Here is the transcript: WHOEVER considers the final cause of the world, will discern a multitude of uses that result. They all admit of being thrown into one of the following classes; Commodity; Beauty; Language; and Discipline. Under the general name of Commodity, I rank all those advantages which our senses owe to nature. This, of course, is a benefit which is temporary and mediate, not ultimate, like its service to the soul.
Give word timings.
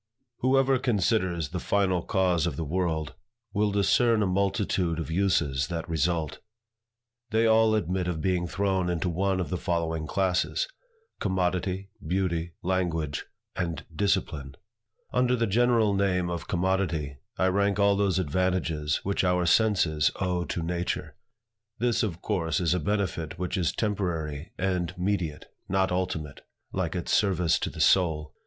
WHOEVER 0.37 0.79
considers 0.79 1.49
the 1.49 1.59
final 1.59 2.01
cause 2.01 2.47
of 2.47 2.55
the 2.55 2.63
world, 2.63 3.13
will 3.53 3.69
discern 3.71 4.23
a 4.23 4.25
multitude 4.25 4.97
of 4.97 5.11
uses 5.11 5.67
that 5.67 5.87
result. 5.87 6.39
They 7.29 7.45
all 7.45 7.75
admit 7.75 8.07
of 8.07 8.19
being 8.19 8.47
thrown 8.47 8.89
into 8.89 9.07
one 9.09 9.39
of 9.39 9.51
the 9.51 9.59
following 9.59 10.07
classes; 10.07 10.67
Commodity; 11.19 11.91
Beauty; 12.03 12.53
Language; 12.63 13.27
and 13.55 13.85
Discipline. 13.95 14.55
Under 15.13 15.35
the 15.35 15.45
general 15.45 15.93
name 15.93 16.31
of 16.31 16.47
Commodity, 16.47 17.17
I 17.37 17.45
rank 17.49 17.77
all 17.77 17.95
those 17.95 18.17
advantages 18.17 19.01
which 19.03 19.23
our 19.23 19.45
senses 19.45 20.09
owe 20.19 20.45
to 20.45 20.63
nature. 20.63 21.15
This, 21.77 22.01
of 22.01 22.23
course, 22.23 22.59
is 22.59 22.73
a 22.73 22.79
benefit 22.79 23.37
which 23.37 23.55
is 23.55 23.71
temporary 23.71 24.51
and 24.57 24.97
mediate, 24.97 25.45
not 25.69 25.91
ultimate, 25.91 26.43
like 26.73 26.95
its 26.95 27.13
service 27.13 27.59
to 27.59 27.69
the 27.69 27.79
soul. 27.81 28.33